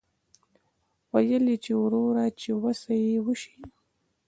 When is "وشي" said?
3.25-3.57